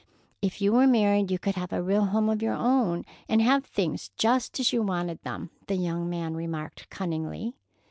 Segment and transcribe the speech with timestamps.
[0.41, 3.63] "If you were married, you could have a real home of your own, and have
[3.65, 7.53] things just as you wanted them," the young man remarked cunningly.